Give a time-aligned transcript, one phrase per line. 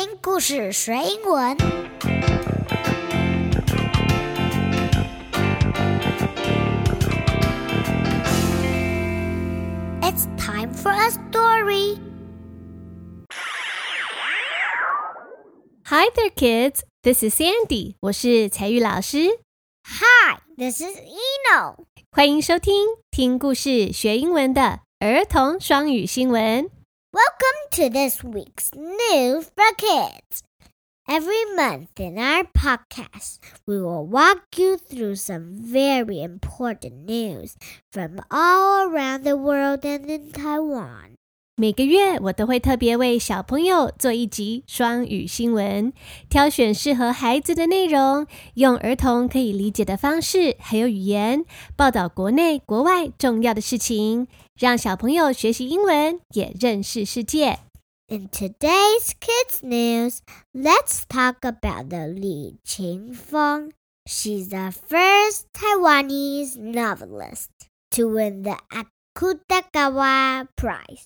[0.00, 1.57] 听故事学英文。
[10.01, 11.99] It's time for a story.
[15.83, 16.83] Hi there, kids.
[17.03, 17.95] This is Sandy.
[17.99, 19.27] 我是彩玉老师。
[19.83, 21.83] Hi, this is Eno.
[22.13, 26.69] 欢迎收听听故事学英文的儿童双语新闻。
[27.12, 30.42] Welcome to this week's news for kids.
[31.08, 37.56] Every month in our podcast, we will walk you through some very important news
[37.92, 41.16] from all around the world and in Taiwan.
[41.58, 45.92] 每个月我都会特别为小朋友做一集双语新闻，
[46.28, 54.28] 挑选适合孩子的内容，用儿童可以理解的方式还有语言，报道国内国外重要的事情，
[54.61, 57.57] 让小朋友学习英文，也认识世界。
[58.09, 60.19] In today's kids news,
[60.53, 63.71] let's talk about the Li Qingfeng.
[64.05, 67.47] She's the first Taiwanese novelist
[67.89, 71.05] to win the Akutagawa Prize.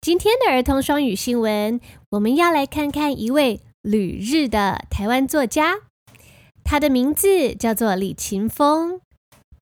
[0.00, 5.76] 今天的儿童双语新闻，我们要来看看一位旅日的台湾作家，
[6.64, 9.00] 他的名字叫做李勤峰，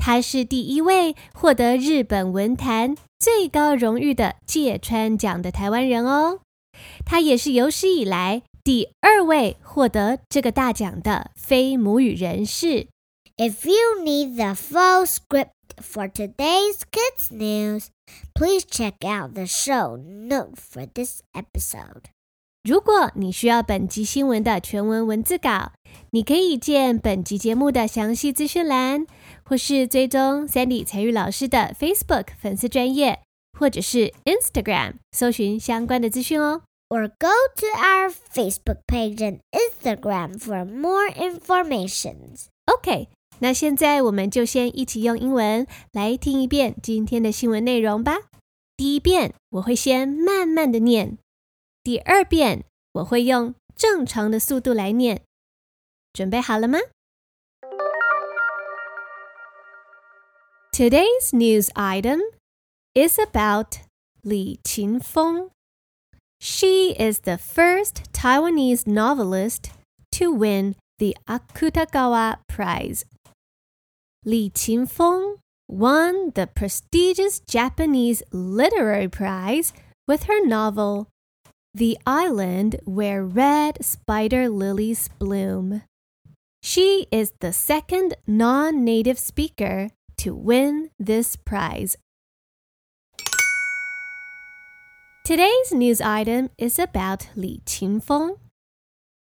[0.07, 6.41] 他是第一位获得日本文坛最高荣誉的芥川奖的台湾人哦。
[7.07, 12.87] 他也是有史以来第二位获得这个大奖的非母语人士。
[13.39, 17.87] If you need the full script for today's kids news,
[18.35, 22.11] please check out the show note for this episode.
[22.63, 25.73] 如果你需要本集新闻的全文文字稿，
[26.11, 29.07] 你可以见本集节目的详细资讯栏，
[29.45, 33.21] 或是追踪 Sandy 才玉老师的 Facebook 粉丝专业，
[33.59, 36.63] 或者是 Instagram 搜寻相关的资讯哦。
[36.89, 42.37] Or go to our Facebook page and Instagram for more information.
[42.67, 43.09] OK，
[43.41, 48.19] 那现在我们就先一起用英文来听一遍今天的新闻内容吧。
[48.77, 51.19] 第一遍我会先慢慢的念，
[51.83, 55.23] 第二遍我会用正常的速度来念。
[56.13, 56.79] 准备好了吗
[60.75, 62.21] ？Today's news item
[62.97, 63.79] is about
[64.25, 65.51] Li Qinfeng.
[66.41, 69.71] She is the first Taiwanese novelist
[70.11, 73.05] to win the Akutagawa Prize.
[74.25, 75.37] Li Qinfeng
[75.69, 79.73] won the prestigious Japanese Literary Prize
[80.09, 81.07] with her novel
[81.73, 85.83] The Island Where Red Spider Lilies Bloom.
[86.65, 91.97] She is the second non native speaker to win this prize.
[95.25, 98.37] Today's news item is about Li Qinfeng.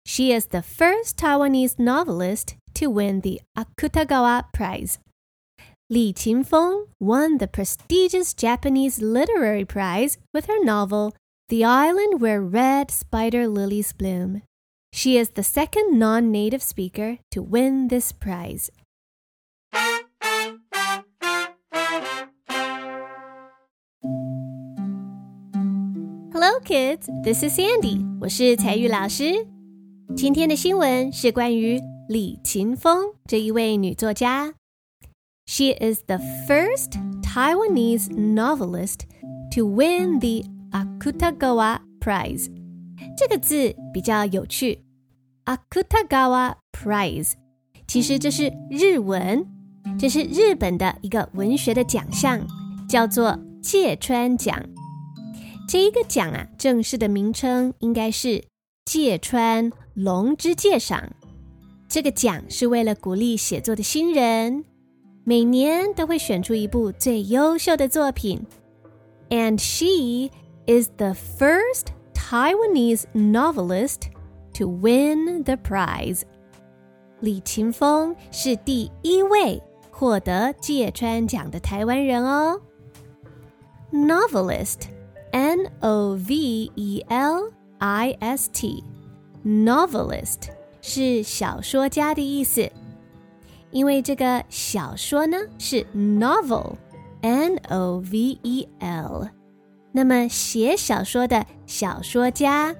[0.06, 5.00] She is the first Taiwanese novelist to win the Akutagawa Prize.
[5.90, 11.16] Li Qinfeng won the prestigious Japanese Literary Prize with her novel
[11.50, 14.42] The Island Where Red Spider Lilies Bloom.
[14.92, 18.70] She is the second non native speaker to win this prize.
[26.46, 27.10] Hello, kids.
[27.24, 28.06] This is Sandy.
[28.22, 29.48] 我是彩玉老师。
[30.16, 34.54] 今天的新闻是关于李琴峰这一位女作家。
[35.48, 39.08] She is the first Taiwanese novelist
[39.56, 42.52] to win the Akutagawa Prize.
[43.18, 44.84] 这个字比较有趣
[45.46, 47.32] ，Akutagawa Prize，
[47.88, 49.48] 其实这是日文，
[49.98, 52.46] 这是日本的一个文学的奖项，
[52.88, 54.64] 叫做芥川奖。
[55.68, 58.44] 这一个奖啊，正式的名称应该是
[58.86, 61.12] 芥川龙之介赏。
[61.88, 64.64] 这个奖是为了鼓励写作的新人，
[65.24, 68.46] 每年都会选出一部最优秀的作品。
[69.30, 70.30] And she
[70.68, 74.10] is the first Taiwanese novelist
[74.54, 76.22] to win the prize.
[77.22, 82.62] 李勤峰是第一位获得芥川奖的台湾人哦。
[83.92, 84.82] Novelist,
[85.36, 86.72] Novelist,
[88.54, 90.50] T，novelist
[90.82, 92.72] 是小说家的意思。
[93.70, 99.28] 因为这个小说呢是 novel，N O V E L，
[99.92, 102.74] 那么写小说的小说家，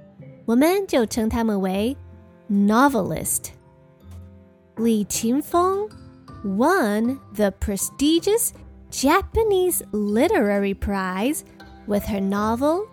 [0.46, 1.98] 我们就称他们为
[2.50, 3.48] novelist。
[4.78, 5.90] 李琴峰
[6.46, 8.52] won the prestigious
[8.90, 11.42] Japanese Literary Prize。
[11.88, 12.88] with her novel,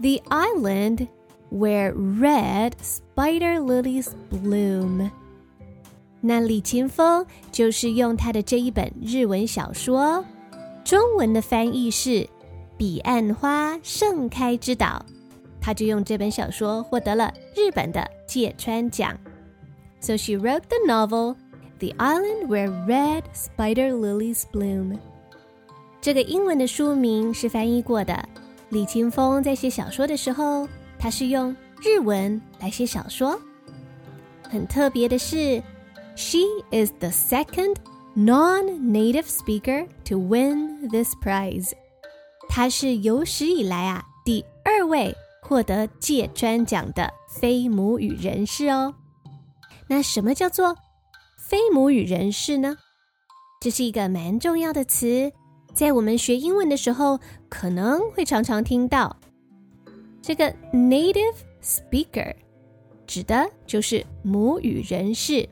[0.00, 1.08] The Island
[1.50, 5.10] Where Red Spider Lilies Bloom.
[6.20, 10.24] 那李琴峰就是用他的这一本日文小说，
[10.84, 12.10] 中文的翻译是
[12.76, 15.04] 《彼岸花盛开之岛》，
[15.60, 19.14] 他就用这本小说获得了日本的芥川奖。
[20.00, 21.36] So she wrote the novel
[21.78, 24.98] The Island Where Red Spider Lilies Bloom.
[26.04, 28.28] 这个英文的书名是翻译过的。
[28.68, 30.68] 李勤峰在写小说的时候，
[30.98, 33.40] 他是用日文来写小说。
[34.42, 35.62] 很特别的是。
[36.14, 36.40] She
[36.70, 37.76] is the second
[38.14, 41.72] non-native speaker to win this prize.
[42.50, 48.94] 她是有史以来啊第二位获得芥川奖的非母语人士哦。
[49.88, 50.76] 那什么叫做
[51.38, 52.76] 非母语人士呢？
[53.58, 55.32] 这是一个蛮重要的词，
[55.74, 57.18] 在我们学英文的时候
[57.48, 59.14] 可能会常常听到。
[60.22, 62.32] 这个 native speaker
[63.06, 65.46] 指的就是母语人士。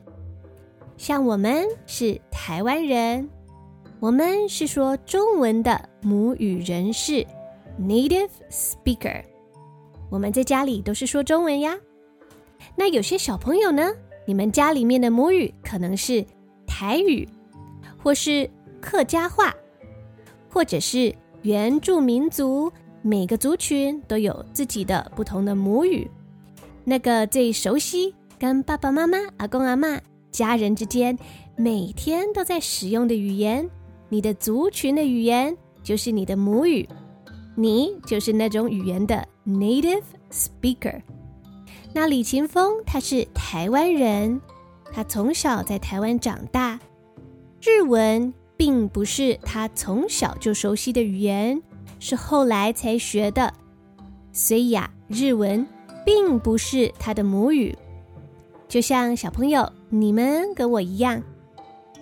[0.97, 3.29] 像我们是台湾人，
[3.99, 7.25] 我们是说中文的母语人士
[7.79, 9.21] ，native speaker。
[10.09, 11.77] 我们在家里都是说中文呀。
[12.75, 13.91] 那有些小朋友呢，
[14.25, 16.25] 你们家里面的母语可能是
[16.65, 17.27] 台语，
[18.01, 18.49] 或是
[18.79, 19.53] 客家话，
[20.53, 22.71] 或者是原住民族。
[23.05, 26.09] 每个族群都有自己的不同的母语。
[26.85, 29.99] 那个最熟悉，跟爸爸妈妈、阿公阿妈。
[30.31, 31.17] 家人之间
[31.57, 33.69] 每天都在使用的语言，
[34.07, 36.87] 你的族群的语言就是你的母语，
[37.55, 40.01] 你就是那种语言的 native
[40.31, 41.01] speaker。
[41.93, 44.41] 那李勤峰他是台湾人，
[44.93, 46.79] 他从小在台湾长大，
[47.61, 48.33] 日文
[48.63, 51.61] 并不是他从小就熟悉的语言，
[51.99, 53.53] 是后来才学的，
[54.31, 55.67] 所以呀，日文
[56.05, 57.77] 并不是他的母语。
[58.69, 61.21] 就像小朋友，你们跟我一样，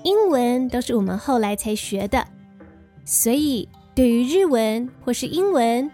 [0.04, 2.24] 英文都是我们后来才学的，
[3.06, 5.90] 所以对于日文或是英文，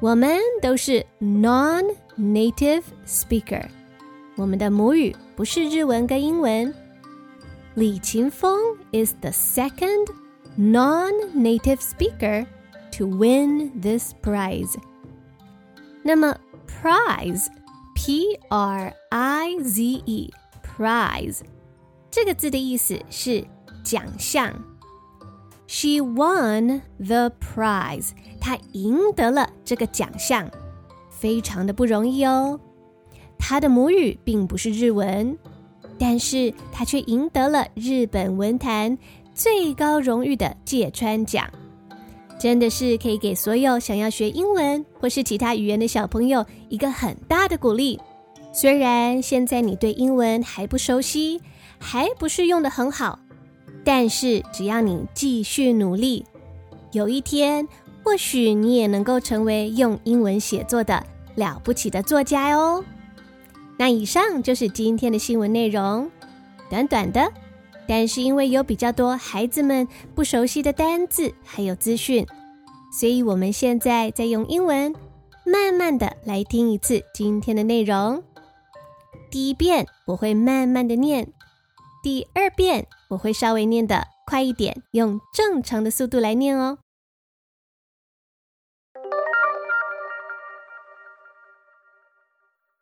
[0.00, 3.64] 我们都是 non-native speaker，
[4.36, 6.74] 我们的母语不是日文跟英文。
[7.76, 10.08] Li Qinfeng is the second
[10.56, 12.46] non native speaker
[12.92, 14.76] to win this prize.
[16.02, 16.36] 那么
[16.66, 17.48] prize
[17.94, 20.30] P R I Z E
[20.62, 21.40] prize
[22.10, 23.44] 这个字的意思是
[23.82, 24.52] 奖项.
[25.66, 27.44] She won the prize.
[27.54, 28.10] prize，
[28.40, 30.50] 她赢得了这个奖项，
[31.10, 32.60] 非常的不容易哦。
[33.38, 35.38] 她的母语并不是日文。
[35.98, 38.96] 但是他却赢得了日本文坛
[39.34, 41.48] 最高荣誉的芥川奖。
[42.38, 47.98] 真的是可以给所有想要学英文或是其他语言的小朋友一个很大的鼓励。
[48.52, 51.40] 虽然现在你对英文还不熟悉，
[51.78, 53.18] 还不是用的很好，
[53.84, 56.24] 但是只要你继续努力，
[56.92, 57.66] 有一天
[58.02, 61.04] 或许你也能够成为用英文写作的
[61.34, 62.84] 了不起的作家哦。
[63.84, 66.10] 那以上就是今天的新闻内容，
[66.70, 67.30] 短短的。
[67.86, 72.26] 但是因为有比较多孩子们不熟悉的单字还有资讯，
[72.98, 74.94] 所以我们现在再用英文
[75.44, 78.22] 慢慢的来听一次今天的内容。
[79.30, 81.28] 第一遍我会慢慢的念，
[82.02, 86.78] 第二遍我会稍微念的快一点，用正常的速度来念哦。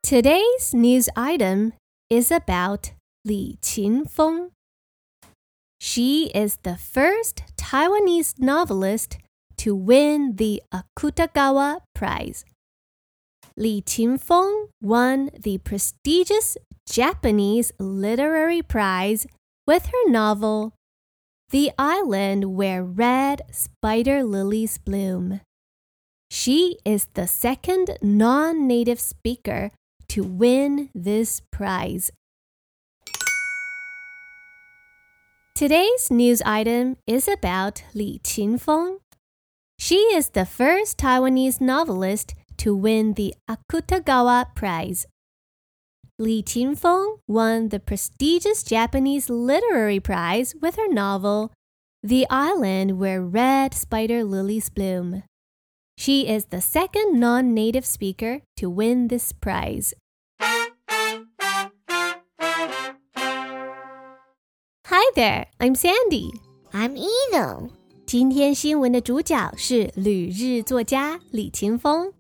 [0.02, 1.75] Today's news item
[2.11, 2.92] is about
[3.25, 4.50] Li Qinfeng.
[5.80, 9.18] She is the first Taiwanese novelist
[9.59, 12.44] to win the Akutagawa Prize.
[13.56, 19.26] Li Qinfeng won the prestigious Japanese Literary Prize
[19.68, 20.75] with her novel
[21.50, 25.40] The Island Where Red Spider Lilies Bloom.
[26.28, 29.71] She is the second non native speaker
[30.12, 32.11] to win this prize.
[35.54, 38.99] Today's news item is about Li Qinfeng.
[39.78, 45.07] She is the first Taiwanese novelist to win the Akutagawa Prize.
[46.19, 51.54] Li Qinfeng won the prestigious Japanese Literary Prize with her novel
[52.02, 55.23] The Island Where Red Spider Lilies Bloom.
[55.97, 59.95] She is the second non native speaker to win this prize.
[65.14, 65.47] there.
[65.59, 66.33] I'm Sandy.
[66.73, 67.69] I'm Eno.
[68.07, 72.12] 今天新闻的主角是旅日作家李琴峰。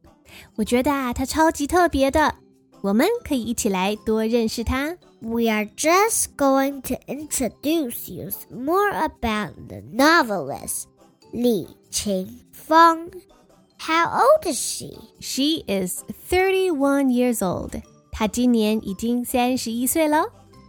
[0.56, 2.34] 我觉得啊，他超级特别的，
[2.82, 4.96] 我们可以一起来多认识他。
[5.20, 10.84] We are just going to introduce you more about the novelist
[11.32, 13.12] Li Qinfeng.
[13.78, 14.96] How old is she?
[15.20, 17.80] She is thirty-one years old.
[18.10, 20.26] 她今年已经三十一岁了。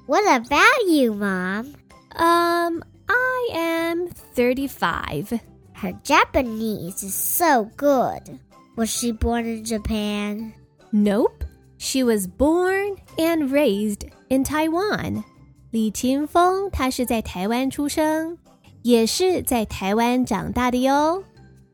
[0.07, 1.73] What about you, Mom?
[2.15, 5.39] Um, I am 35.
[5.73, 8.39] Her Japanese is so good.
[8.75, 10.53] Was she born in Japan?
[10.91, 11.43] Nope.
[11.77, 15.23] She was born and raised in Taiwan.
[15.71, 18.37] 李琴峰他是在台湾出生，
[18.83, 21.23] 也是在台湾长大的哟。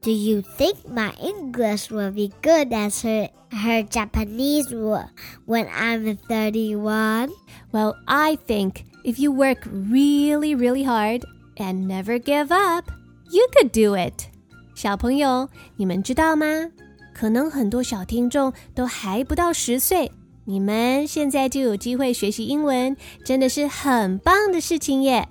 [0.02, 5.10] Do you think my English will be good as her her Japanese will
[5.46, 7.30] when I'm 31?
[7.72, 11.26] Well, I think if you work really, really hard
[11.58, 12.92] and never give up,
[13.32, 14.28] you could do it.
[14.76, 16.46] 小朋友，你们知道吗？
[17.12, 20.12] 可能很多小听众都还不到十岁，
[20.46, 25.28] 你们现在就有机会学习英文，真的是很棒的事情耶！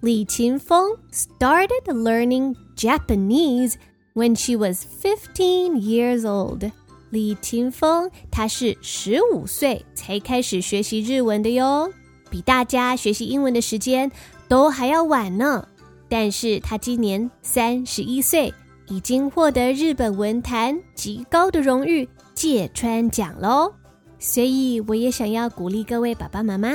[0.00, 3.74] 李琴峰 started learning Japanese
[4.14, 6.70] when she was fifteen years old.
[7.10, 11.90] 李琴峰，她是十五岁才开始学习日文的哟。
[12.30, 14.10] 比大家学习英文的时间
[14.48, 15.66] 都还要晚呢。
[16.08, 18.52] 但是他今年三十一岁，
[18.88, 23.72] 已经获得日本文坛极高的荣誉芥川奖喽。
[24.18, 26.70] 所以我也想要鼓励各位爸爸妈妈，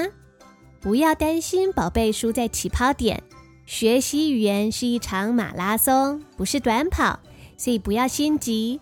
[0.79, 3.23] 不要担心宝贝输在起跑点。
[3.65, 7.17] 学习语言是一场马拉松，不是短跑，
[7.55, 8.79] 所以不要心急。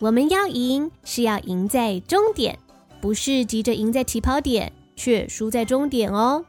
[0.00, 2.58] 我们要赢，是要赢在终点，
[3.02, 6.44] 不是急着赢在起跑点，却输在终点哦。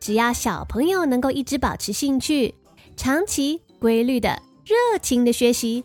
[0.00, 2.52] 只要小朋友能够一直保持兴趣，
[2.96, 5.84] 长期规律的热情的学习，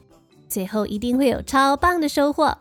[0.49, 2.57] 最后一定会有超棒的收获。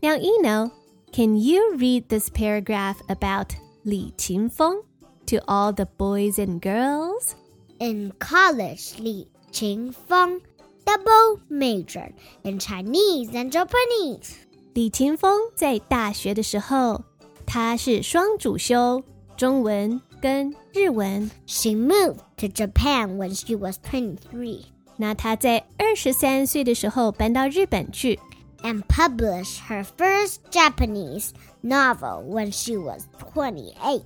[0.00, 0.70] Now, Eno,
[1.12, 3.48] can you read this paragraph about
[3.82, 4.84] Li Qinfeng
[5.26, 7.32] to all the boys and girls?
[7.80, 10.40] In college, Li Qinfeng
[10.84, 12.12] double major
[12.44, 14.36] in Chinese and Japanese.
[14.72, 17.02] 李琴峰在大学的时候
[17.47, 19.03] 他是双主修
[19.37, 21.29] 中文跟日文。
[21.45, 24.63] She moved to Japan when she was 23
[24.97, 28.19] 那他在二十三岁的时候搬到日本去，
[28.61, 31.29] and published her first Japanese
[31.61, 34.03] novel when she was 28.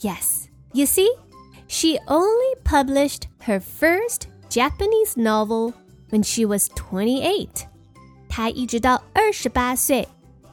[0.00, 1.08] Yes, you see,
[1.68, 5.72] she only published her first Japanese novel
[6.10, 7.48] when she was 28.
[8.28, 10.06] 她一直到二十八岁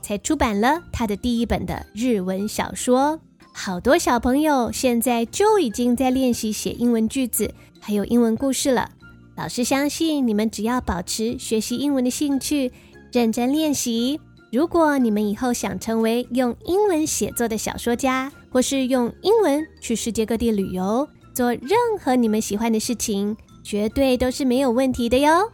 [0.04, 3.18] 才出版了她的第一本的日文小说。
[3.54, 8.90] 好多小朋友现在就已经在练习写英文句子，还有英文故事了。
[9.36, 12.70] 老师相信你们只要保持学习英文的兴趣，
[13.10, 14.20] 认真练习。
[14.52, 25.50] 如果你们以后想成为用英文写作的小说家，或是用英文去世界各地旅游，做任何你们喜欢的事情，绝对都是没有问题的哟。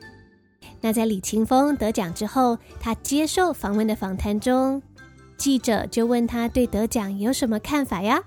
[0.80, 4.82] 那在李勤峰得奖之后，他接受访问的访谈中，
[5.36, 8.22] 记者就问他对得奖有什么看法呀？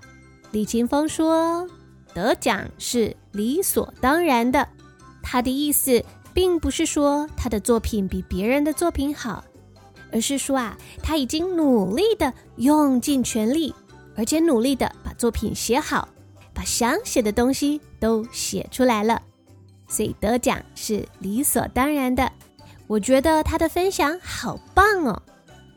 [0.52, 1.68] 李勤峰说
[2.14, 4.68] ：“得奖是理所当然的。”
[5.20, 9.42] 他的意思并不是说他的作品比别人的作品好，
[10.12, 13.74] 而是说啊，他已经努力的用尽全力，
[14.16, 16.08] 而且努力的把作品写好，
[16.52, 19.20] 把想写的东西都写出来了，
[19.94, 22.32] 所以得奖是理所当然的。
[22.88, 25.22] 我觉得他的分享好棒哦，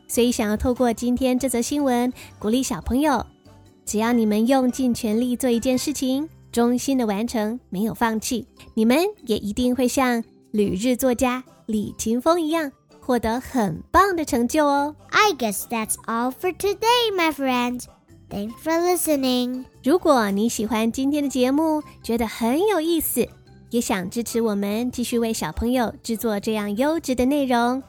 [0.08, 3.24] 所以想要透过今天这则新闻鼓励小朋友，
[3.84, 6.28] 只要你们用尽全力做一件事情。
[6.50, 14.96] 衷心的完成，没有放弃，你们也一定会像旅日作家李勤峰一样，获得很棒的成就哦。
[15.10, 17.82] I guess that's all for today, my friend.
[18.30, 19.66] Thanks for listening.
[19.84, 23.28] 如果你喜欢今天的节目，觉得很有意思，
[23.70, 27.82] 也想支持我们继续为小朋友制作这样优质的内容，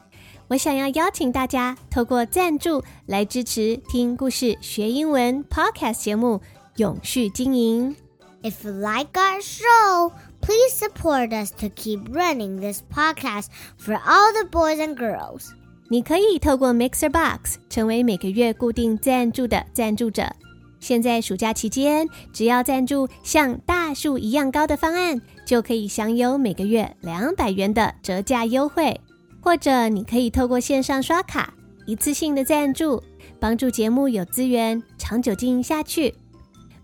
[0.48, 6.40] 我想要邀请大家透过赞助来支持听故事学英文 Podcast 节目，
[6.76, 7.96] 永续经营。
[8.42, 13.46] If you like our show, please support us to keep running this podcast
[13.78, 15.50] for all the boys and girls.
[15.88, 20.30] 你可以透过 Mixer Box 成为每个月固定赞助的赞助者。
[20.78, 29.00] 现在暑假期间，只要赞助像大树一样高的方案，就可以享有每个月两百元的折价优惠。
[29.40, 31.52] 或者你可以透过线上刷卡
[31.86, 33.02] 一次性的赞助，
[33.40, 36.14] 帮助节目有资源长久经营下去。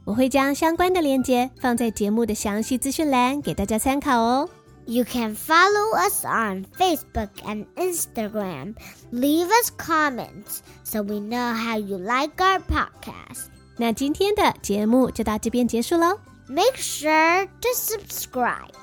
[0.05, 4.49] 我会将相关的链接放在节目的详细资讯栏给大家参考哦。
[4.85, 8.75] You can follow us on Facebook and Instagram.
[9.13, 13.45] Leave us comments so we know how you like our podcast.
[13.77, 16.19] 那今天的节目就到这边结束喽。
[16.48, 18.74] Make sure to subscribe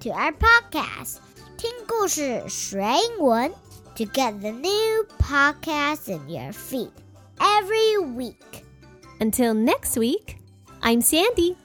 [0.00, 1.18] to our podcast.
[1.56, 3.50] 听故事学英文
[3.96, 6.90] to get the new podcast in your feed
[7.38, 8.64] every week.
[9.20, 10.36] Until next week,
[10.80, 11.56] I'm Sandy.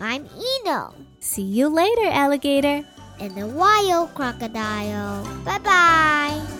[0.00, 0.26] I'm
[0.64, 2.84] Eno See you later, alligator.
[3.20, 5.22] and the wild crocodile.
[5.44, 6.55] Bye bye.